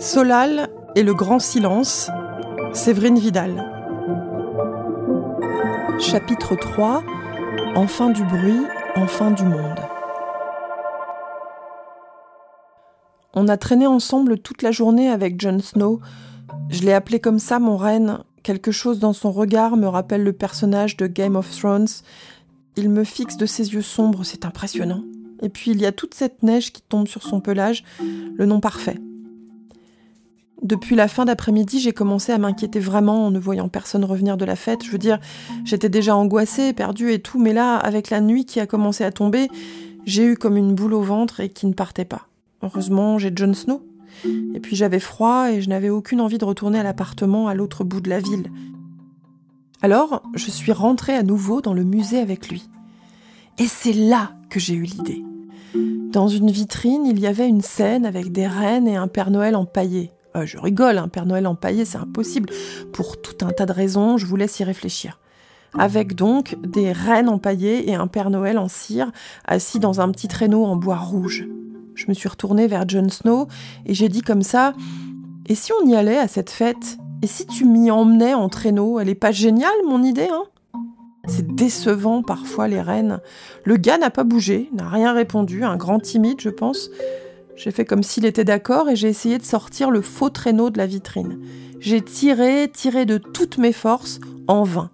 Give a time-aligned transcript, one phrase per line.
[0.00, 2.10] Solal et le grand silence,
[2.72, 3.70] Séverine Vidal.
[5.98, 7.04] Chapitre 3
[7.74, 8.62] Enfin du bruit,
[8.96, 9.78] enfin du monde.
[13.34, 16.00] On a traîné ensemble toute la journée avec Jon Snow.
[16.70, 18.20] Je l'ai appelé comme ça, mon reine.
[18.42, 21.88] Quelque chose dans son regard me rappelle le personnage de Game of Thrones.
[22.76, 25.02] Il me fixe de ses yeux sombres, c'est impressionnant.
[25.42, 28.60] Et puis il y a toute cette neige qui tombe sur son pelage, le nom
[28.60, 28.96] parfait.
[30.62, 34.44] Depuis la fin d'après-midi, j'ai commencé à m'inquiéter vraiment en ne voyant personne revenir de
[34.44, 34.84] la fête.
[34.84, 35.18] Je veux dire,
[35.64, 39.10] j'étais déjà angoissée, perdue et tout, mais là, avec la nuit qui a commencé à
[39.10, 39.48] tomber,
[40.04, 42.26] j'ai eu comme une boule au ventre et qui ne partait pas.
[42.62, 43.82] Heureusement, j'ai Jon Snow.
[44.54, 47.84] Et puis j'avais froid et je n'avais aucune envie de retourner à l'appartement à l'autre
[47.84, 48.50] bout de la ville.
[49.80, 52.68] Alors, je suis rentrée à nouveau dans le musée avec lui.
[53.58, 55.24] Et c'est là que j'ai eu l'idée.
[56.12, 59.56] Dans une vitrine, il y avait une scène avec des reines et un Père Noël
[59.56, 60.10] empaillé.
[60.36, 62.50] Euh, je rigole, un Père Noël empaillé, c'est impossible.
[62.92, 65.18] Pour tout un tas de raisons, je vous laisse y réfléchir.
[65.78, 69.10] Avec donc des reines empaillées et un Père Noël en cire,
[69.46, 71.46] assis dans un petit traîneau en bois rouge.
[71.94, 73.46] Je me suis retournée vers Jon Snow
[73.86, 74.72] et j'ai dit comme ça
[75.46, 76.98] Et si on y allait à cette fête?
[77.22, 78.98] Et si tu m'y emmenais en traîneau?
[78.98, 80.44] Elle est pas géniale, mon idée, hein?
[81.26, 83.20] C'est décevant parfois les reines.
[83.64, 86.90] Le gars n'a pas bougé, n'a rien répondu, un grand timide, je pense.
[87.62, 90.78] J'ai fait comme s'il était d'accord et j'ai essayé de sortir le faux traîneau de
[90.78, 91.38] la vitrine.
[91.78, 94.88] J'ai tiré, tiré de toutes mes forces, en vain.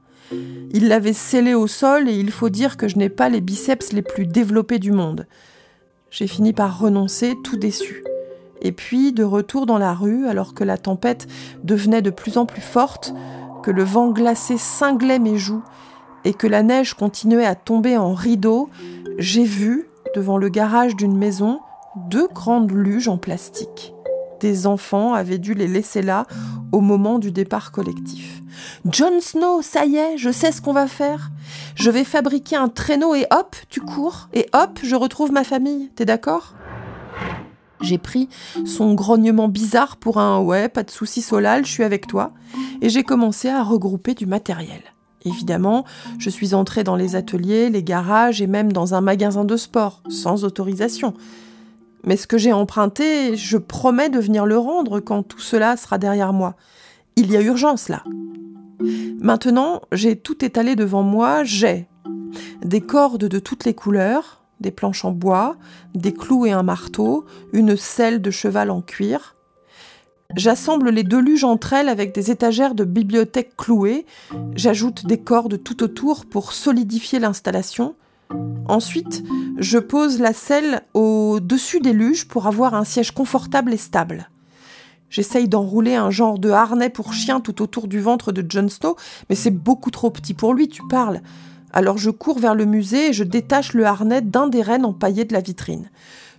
[0.73, 3.93] Il l'avait scellé au sol et il faut dire que je n'ai pas les biceps
[3.93, 5.29] les plus développés du monde.
[6.11, 8.03] J'ai fini par renoncer, tout déçu.
[8.61, 11.29] Et puis, de retour dans la rue, alors que la tempête
[11.63, 13.15] devenait de plus en plus forte,
[13.63, 15.63] que le vent glacé cinglait mes joues
[16.25, 18.69] et que la neige continuait à tomber en rideaux,
[19.19, 21.61] j'ai vu, devant le garage d'une maison,
[21.97, 23.95] deux grandes luges en plastique.
[24.41, 26.27] Des enfants avaient dû les laisser là
[26.73, 28.43] au moment du départ collectif.
[28.91, 31.31] Jon Snow, ça y est, je sais ce qu'on va faire.
[31.75, 35.91] Je vais fabriquer un traîneau et hop, tu cours, et hop, je retrouve ma famille.
[35.97, 36.55] T'es d'accord?
[37.81, 38.29] J'ai pris
[38.65, 42.33] son grognement bizarre pour un ouais, pas de soucis Solal, je suis avec toi,
[42.81, 44.83] et j'ai commencé à regrouper du matériel.
[45.25, 45.85] Évidemment,
[46.19, 50.03] je suis entrée dans les ateliers, les garages et même dans un magasin de sport,
[50.09, 51.15] sans autorisation.
[52.07, 55.99] Mais ce que j'ai emprunté, je promets de venir le rendre quand tout cela sera
[55.99, 56.55] derrière moi.
[57.17, 58.05] Il y a urgence là.
[59.21, 61.89] Maintenant, j'ai tout étalé devant moi, j'ai
[62.65, 65.57] des cordes de toutes les couleurs, des planches en bois,
[65.95, 69.37] des clous et un marteau, une selle de cheval en cuir,
[70.35, 74.07] J'assemble les deux luges entre elles avec des étagères de bibliothèque clouées.
[74.55, 77.95] J'ajoute des cordes tout autour pour solidifier l'installation.
[78.69, 79.23] Ensuite,
[79.59, 84.29] je pose la selle au-dessus des luges pour avoir un siège confortable et stable.
[85.09, 88.97] J'essaye d'enrouler un genre de harnais pour chien tout autour du ventre de Jon Snow,
[89.31, 91.21] mais c'est beaucoup trop petit pour lui, tu parles.
[91.73, 95.25] Alors je cours vers le musée et je détache le harnais d'un des rennes empaillés
[95.25, 95.91] de la vitrine.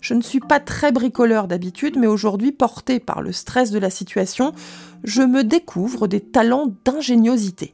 [0.01, 3.89] Je ne suis pas très bricoleur d'habitude, mais aujourd'hui, porté par le stress de la
[3.89, 4.53] situation,
[5.03, 7.73] je me découvre des talents d'ingéniosité.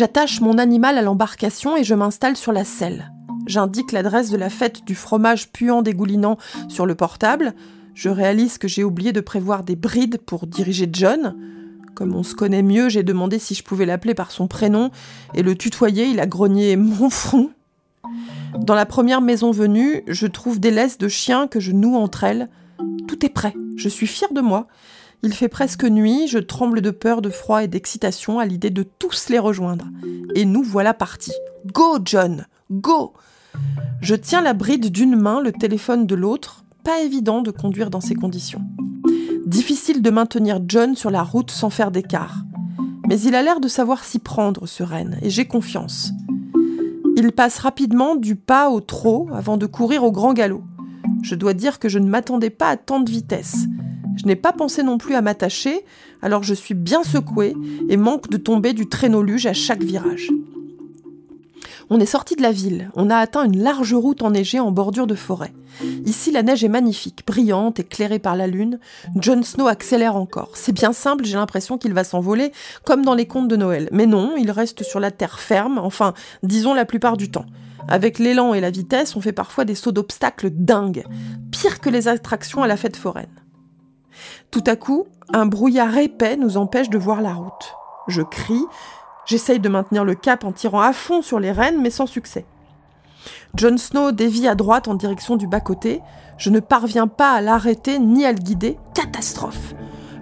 [0.00, 3.12] J'attache mon animal à l'embarcation et je m'installe sur la selle.
[3.46, 6.38] J'indique l'adresse de la fête du fromage puant dégoulinant
[6.68, 7.52] sur le portable.
[7.92, 11.36] Je réalise que j'ai oublié de prévoir des brides pour diriger John.
[11.94, 14.90] Comme on se connaît mieux, j'ai demandé si je pouvais l'appeler par son prénom
[15.34, 16.06] et le tutoyer.
[16.06, 17.50] Il a grogné mon front.
[18.58, 22.24] Dans la première maison venue, je trouve des laisses de chiens que je noue entre
[22.24, 22.48] elles.
[23.06, 23.52] Tout est prêt.
[23.76, 24.66] Je suis fière de moi.
[25.22, 28.82] Il fait presque nuit, je tremble de peur, de froid et d'excitation à l'idée de
[28.82, 29.86] tous les rejoindre.
[30.34, 31.34] Et nous voilà partis.
[31.66, 33.12] Go, John Go
[34.00, 36.64] Je tiens la bride d'une main, le téléphone de l'autre.
[36.84, 38.62] Pas évident de conduire dans ces conditions.
[39.44, 42.36] Difficile de maintenir John sur la route sans faire d'écart.
[43.06, 46.12] Mais il a l'air de savoir s'y prendre, ce renne, et j'ai confiance.
[47.16, 50.62] Il passe rapidement du pas au trot avant de courir au grand galop.
[51.22, 53.66] Je dois dire que je ne m'attendais pas à tant de vitesse.
[54.16, 55.84] Je n'ai pas pensé non plus à m'attacher,
[56.22, 57.54] alors je suis bien secouée
[57.88, 60.30] et manque de tomber du traîneau luge à chaque virage.
[61.92, 65.08] On est sorti de la ville, on a atteint une large route enneigée en bordure
[65.08, 65.52] de forêt.
[66.04, 68.78] Ici, la neige est magnifique, brillante, éclairée par la lune.
[69.20, 70.52] Jon Snow accélère encore.
[70.54, 72.52] C'est bien simple, j'ai l'impression qu'il va s'envoler,
[72.84, 73.88] comme dans les contes de Noël.
[73.90, 76.14] Mais non, il reste sur la terre ferme, enfin,
[76.44, 77.46] disons la plupart du temps.
[77.88, 81.04] Avec l'élan et la vitesse, on fait parfois des sauts d'obstacles dingues,
[81.50, 83.26] pire que les attractions à la fête foraine.
[84.50, 87.74] Tout à coup, un brouillard épais nous empêche de voir la route.
[88.08, 88.64] Je crie,
[89.30, 92.46] J'essaye de maintenir le cap en tirant à fond sur les rênes, mais sans succès.
[93.54, 96.00] Jon Snow dévie à droite en direction du bas-côté.
[96.36, 98.76] Je ne parviens pas à l'arrêter ni à le guider.
[98.92, 99.74] Catastrophe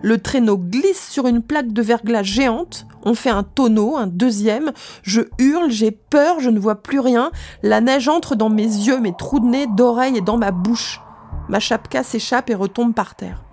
[0.02, 2.86] Le traîneau glisse sur une plaque de verglas géante.
[3.02, 4.72] On fait un tonneau, un deuxième.
[5.02, 7.30] Je hurle, j'ai peur, je ne vois plus rien.
[7.62, 11.00] La neige entre dans mes yeux, mes trous de nez, d'oreilles et dans ma bouche.
[11.48, 13.47] Ma chapka s'échappe et retombe par terre.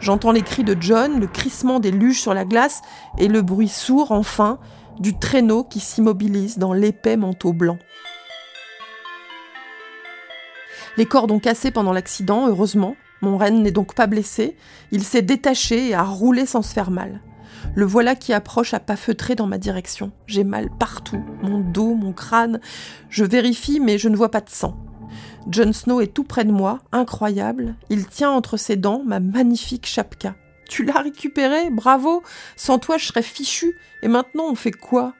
[0.00, 2.80] J'entends les cris de John, le crissement des luges sur la glace
[3.18, 4.58] et le bruit sourd, enfin,
[4.98, 7.78] du traîneau qui s'immobilise dans l'épais manteau blanc.
[10.96, 12.96] Les cordes ont cassé pendant l'accident, heureusement.
[13.20, 14.56] Mon renne n'est donc pas blessé.
[14.90, 17.20] Il s'est détaché et a roulé sans se faire mal.
[17.74, 20.12] Le voilà qui approche à pas feutré dans ma direction.
[20.26, 22.60] J'ai mal partout, mon dos, mon crâne.
[23.10, 24.76] Je vérifie, mais je ne vois pas de sang.
[25.48, 27.74] Jon Snow est tout près de moi, incroyable.
[27.88, 30.34] Il tient entre ses dents ma magnifique chapka.
[30.68, 32.22] Tu l'as récupérée, bravo.
[32.56, 33.76] Sans toi, je serais fichu.
[34.02, 35.14] Et maintenant, on fait quoi?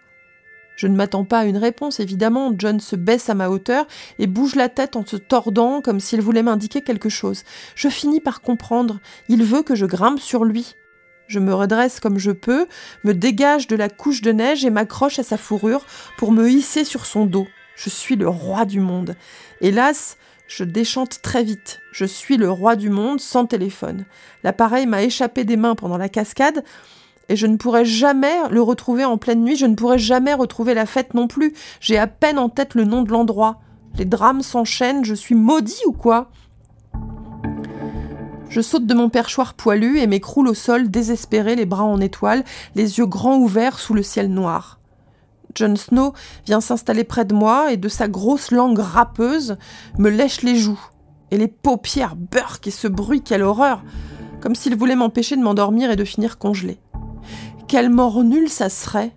[0.76, 2.52] Je ne m'attends pas à une réponse, évidemment.
[2.56, 3.86] John se baisse à ma hauteur
[4.18, 7.42] et bouge la tête en se tordant comme s'il voulait m'indiquer quelque chose.
[7.74, 9.00] Je finis par comprendre.
[9.28, 10.76] Il veut que je grimpe sur lui.
[11.26, 12.66] Je me redresse comme je peux,
[13.04, 15.84] me dégage de la couche de neige et m'accroche à sa fourrure
[16.16, 17.46] pour me hisser sur son dos.
[17.82, 19.16] Je suis le roi du monde.
[19.62, 20.18] Hélas,
[20.48, 21.80] je déchante très vite.
[21.92, 24.04] Je suis le roi du monde sans téléphone.
[24.44, 26.62] L'appareil m'a échappé des mains pendant la cascade
[27.30, 29.56] et je ne pourrai jamais le retrouver en pleine nuit.
[29.56, 31.54] Je ne pourrai jamais retrouver la fête non plus.
[31.80, 33.62] J'ai à peine en tête le nom de l'endroit.
[33.96, 35.06] Les drames s'enchaînent.
[35.06, 36.30] Je suis maudit ou quoi?
[38.50, 42.44] Je saute de mon perchoir poilu et m'écroule au sol désespéré, les bras en étoile,
[42.74, 44.79] les yeux grands ouverts sous le ciel noir.
[45.54, 46.12] Jon Snow
[46.46, 49.56] vient s'installer près de moi et de sa grosse langue râpeuse
[49.98, 50.80] me lèche les joues.
[51.30, 53.82] Et les paupières burk et ce bruit, quelle horreur
[54.40, 56.78] Comme s'il voulait m'empêcher de m'endormir et de finir congelé.
[57.68, 59.12] Quelle mort nulle ça serait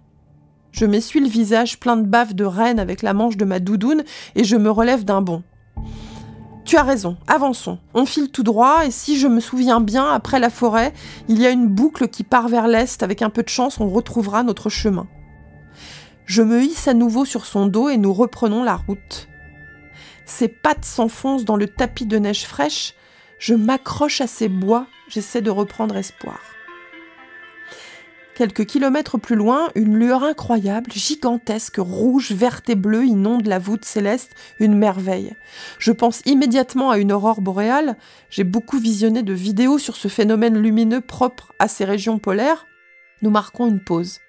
[0.71, 4.03] Je m'essuie le visage plein de bave de reine avec la manche de ma doudoune
[4.35, 5.43] et je me relève d'un bond.
[6.65, 7.77] Tu as raison, avançons.
[7.93, 10.93] On file tout droit et si je me souviens bien, après la forêt,
[11.27, 13.03] il y a une boucle qui part vers l'est.
[13.03, 15.07] Avec un peu de chance, on retrouvera notre chemin.
[16.25, 19.27] Je me hisse à nouveau sur son dos et nous reprenons la route.
[20.25, 22.93] Ses pattes s'enfoncent dans le tapis de neige fraîche.
[23.39, 26.39] Je m'accroche à ses bois, j'essaie de reprendre espoir.
[28.35, 33.85] Quelques kilomètres plus loin, une lueur incroyable, gigantesque, rouge, verte et bleue inonde la voûte
[33.85, 35.35] céleste, une merveille.
[35.77, 37.95] Je pense immédiatement à une aurore boréale.
[38.31, 42.65] J'ai beaucoup visionné de vidéos sur ce phénomène lumineux propre à ces régions polaires.
[43.21, 44.19] Nous marquons une pause.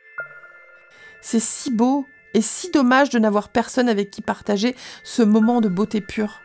[1.27, 2.05] C'est si beau
[2.35, 6.43] et si dommage de n'avoir personne avec qui partager ce moment de beauté pure.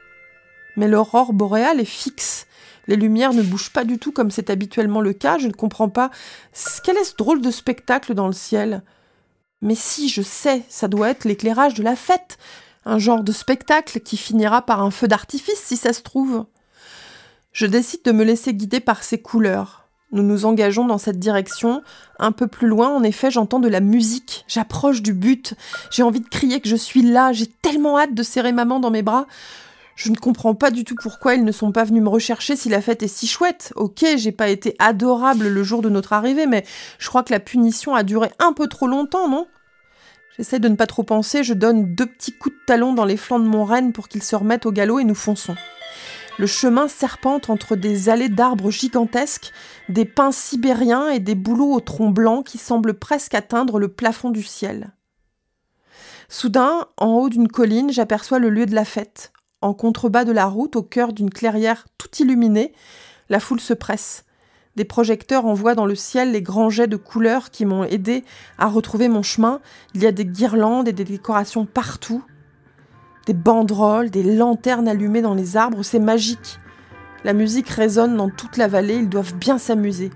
[0.77, 2.47] Mais l'aurore boréale est fixe.
[2.87, 5.37] Les lumières ne bougent pas du tout comme c'est habituellement le cas.
[5.37, 6.11] Je ne comprends pas.
[6.85, 8.81] Quel est ce drôle de spectacle dans le ciel
[9.61, 12.37] Mais si, je sais, ça doit être l'éclairage de la fête.
[12.85, 16.45] Un genre de spectacle qui finira par un feu d'artifice si ça se trouve.
[17.51, 19.88] Je décide de me laisser guider par ces couleurs.
[20.11, 21.83] Nous nous engageons dans cette direction.
[22.17, 24.43] Un peu plus loin, en effet, j'entends de la musique.
[24.47, 25.53] J'approche du but.
[25.91, 27.31] J'ai envie de crier que je suis là.
[27.31, 29.27] J'ai tellement hâte de serrer maman dans mes bras.
[29.95, 32.69] Je ne comprends pas du tout pourquoi ils ne sont pas venus me rechercher si
[32.69, 33.73] la fête est si chouette.
[33.75, 36.65] Ok, j'ai pas été adorable le jour de notre arrivée, mais
[36.99, 39.45] je crois que la punition a duré un peu trop longtemps, non?
[40.37, 43.17] J'essaie de ne pas trop penser, je donne deux petits coups de talon dans les
[43.17, 45.55] flancs de mon renne pour qu'il se remette au galop et nous fonçons.
[46.39, 49.51] Le chemin serpente entre des allées d'arbres gigantesques,
[49.89, 54.29] des pins sibériens et des bouleaux au tronc blanc qui semblent presque atteindre le plafond
[54.29, 54.93] du ciel.
[56.29, 59.33] Soudain, en haut d'une colline, j'aperçois le lieu de la fête.
[59.59, 62.71] En contrebas de la route, au cœur d'une clairière tout illuminée,
[63.27, 64.23] la foule se presse.
[64.77, 68.23] Des projecteurs envoient dans le ciel les grands jets de couleurs qui m'ont aidé
[68.57, 69.59] à retrouver mon chemin.
[69.93, 72.23] Il y a des guirlandes et des décorations partout
[73.29, 76.57] des banderoles, des lanternes allumées dans les arbres, c'est magique.
[77.23, 80.09] La musique résonne dans toute la vallée, ils doivent bien s'amuser.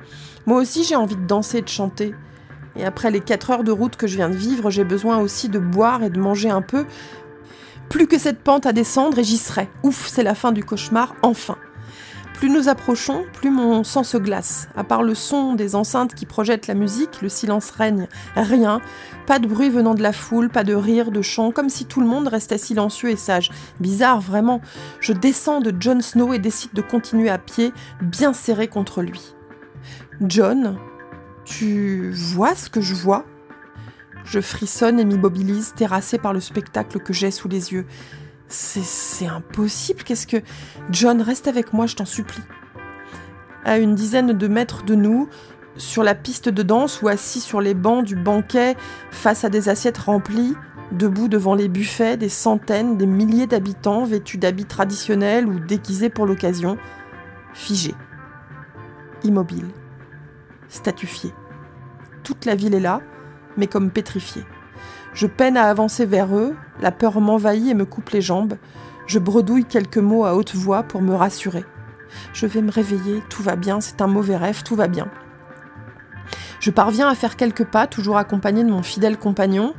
[0.47, 2.15] Moi aussi j'ai envie de danser et de chanter.
[2.75, 5.47] Et après les quatre heures de route que je viens de vivre, j'ai besoin aussi
[5.47, 6.87] de boire et de manger un peu.
[7.87, 9.69] Plus que cette pente à descendre et j'y serai.
[9.83, 11.57] Ouf, c'est la fin du cauchemar, enfin.
[12.43, 14.67] Plus nous approchons, plus mon sang se glace.
[14.75, 18.09] À part le son des enceintes qui projettent la musique, le silence règne.
[18.35, 18.81] Rien.
[19.25, 22.01] Pas de bruit venant de la foule, pas de rire, de chant, comme si tout
[22.01, 23.49] le monde restait silencieux et sage.
[23.79, 24.59] Bizarre, vraiment.
[24.99, 27.71] Je descends de Jon Snow et décide de continuer à pied,
[28.01, 29.35] bien serré contre lui.
[30.19, 30.77] John,
[31.45, 33.23] tu vois ce que je vois?
[34.25, 37.85] Je frissonne et m'immobilise, terrassé par le spectacle que j'ai sous les yeux.
[38.47, 40.37] C'est impossible, qu'est-ce que...
[40.91, 42.43] John, reste avec moi, je t'en supplie.
[43.65, 45.29] À une dizaine de mètres de nous,
[45.77, 48.75] sur la piste de danse ou assis sur les bancs du banquet
[49.11, 50.55] face à des assiettes remplies,
[50.91, 56.25] debout devant les buffets, des centaines, des milliers d'habitants vêtus d'habits traditionnels ou déguisés pour
[56.25, 56.77] l'occasion,
[57.53, 57.95] figés,
[59.23, 59.71] immobiles,
[60.69, 61.33] statufiés.
[62.23, 63.01] Toute la ville est là,
[63.57, 64.45] mais comme pétrifiée.
[65.13, 68.55] Je peine à avancer vers eux, la peur m'envahit et me coupe les jambes.
[69.05, 71.65] Je bredouille quelques mots à haute voix pour me rassurer.
[72.33, 75.07] Je vais me réveiller, tout va bien, c'est un mauvais rêve, tout va bien.
[76.59, 79.73] Je parviens à faire quelques pas, toujours accompagné de mon fidèle compagnon.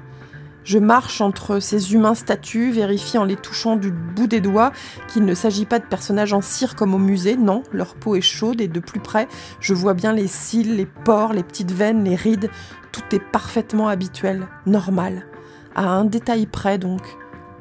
[0.65, 4.73] Je marche entre ces humains statues, vérifie en les touchant du bout des doigts
[5.09, 8.23] qu'il ne s'agit pas de personnages en cire comme au musée, non, leur peau est
[8.23, 9.29] chaude et de plus près,
[9.61, 12.51] je vois bien les cils, les pores, les petites veines, les rides,
[12.93, 15.27] tout est parfaitement habituel, normal,
[15.75, 17.03] à un détail près donc.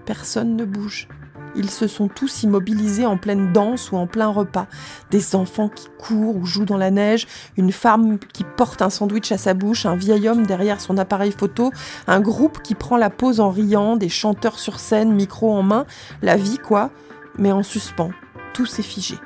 [0.05, 1.07] Personne ne bouge.
[1.55, 4.67] Ils se sont tous immobilisés en pleine danse ou en plein repas.
[5.11, 9.31] Des enfants qui courent ou jouent dans la neige, une femme qui porte un sandwich
[9.31, 11.71] à sa bouche, un vieil homme derrière son appareil photo,
[12.07, 15.85] un groupe qui prend la pose en riant, des chanteurs sur scène, micro en main,
[16.21, 16.89] la vie quoi,
[17.37, 18.11] mais en suspens.
[18.53, 19.17] Tout s'est figé.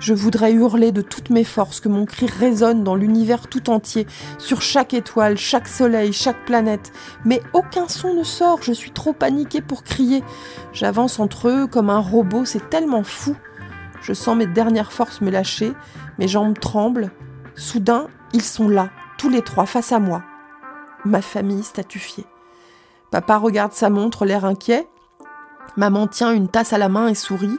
[0.00, 4.06] Je voudrais hurler de toutes mes forces que mon cri résonne dans l'univers tout entier,
[4.38, 6.92] sur chaque étoile, chaque soleil, chaque planète.
[7.24, 10.22] Mais aucun son ne sort, je suis trop paniquée pour crier.
[10.72, 13.34] J'avance entre eux comme un robot, c'est tellement fou.
[14.00, 15.72] Je sens mes dernières forces me lâcher,
[16.18, 17.10] mes jambes tremblent.
[17.56, 20.22] Soudain, ils sont là, tous les trois, face à moi.
[21.04, 22.26] Ma famille statufiée.
[23.10, 24.86] Papa regarde sa montre, l'air inquiet.
[25.76, 27.58] Maman tient une tasse à la main et sourit.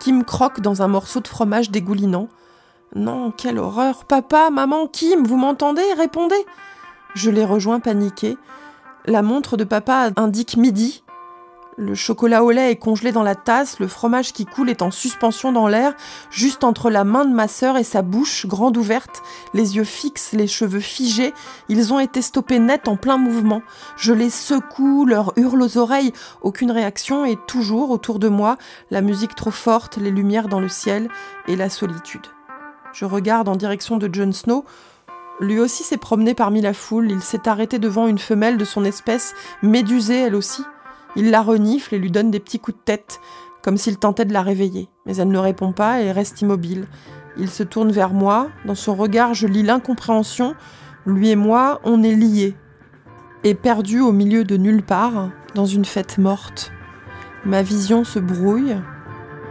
[0.00, 2.28] Kim croque dans un morceau de fromage dégoulinant.
[2.94, 4.04] Non, quelle horreur.
[4.04, 6.44] Papa, maman, Kim, vous m'entendez Répondez.
[7.14, 8.36] Je les rejoins paniqués.
[9.06, 11.03] La montre de papa indique midi.
[11.76, 14.92] Le chocolat au lait est congelé dans la tasse, le fromage qui coule est en
[14.92, 15.94] suspension dans l'air,
[16.30, 19.22] juste entre la main de ma sœur et sa bouche, grande ouverte,
[19.54, 21.34] les yeux fixes, les cheveux figés,
[21.68, 23.60] ils ont été stoppés net en plein mouvement.
[23.96, 26.12] Je les secoue, leur hurle aux oreilles,
[26.42, 28.56] aucune réaction et toujours autour de moi,
[28.92, 31.08] la musique trop forte, les lumières dans le ciel
[31.48, 32.26] et la solitude.
[32.92, 34.64] Je regarde en direction de Jon Snow.
[35.40, 38.84] Lui aussi s'est promené parmi la foule, il s'est arrêté devant une femelle de son
[38.84, 40.62] espèce, médusée elle aussi.
[41.16, 43.20] Il la renifle et lui donne des petits coups de tête,
[43.62, 44.88] comme s'il tentait de la réveiller.
[45.06, 46.86] Mais elle ne répond pas et reste immobile.
[47.36, 48.48] Il se tourne vers moi.
[48.64, 50.54] Dans son regard, je lis l'incompréhension.
[51.06, 52.54] Lui et moi, on est liés.
[53.42, 56.72] Et perdu au milieu de nulle part, dans une fête morte.
[57.44, 58.76] Ma vision se brouille,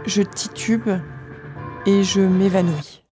[0.04, 0.88] je titube
[1.86, 3.04] et je m'évanouis.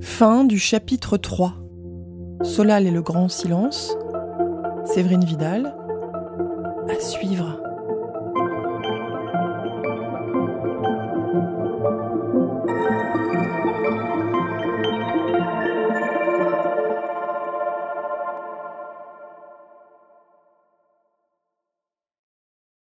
[0.00, 1.54] Fin du chapitre 3.
[2.42, 3.96] Solal et le grand silence
[4.86, 5.74] Séverine Vidal.
[6.88, 7.65] À suivre.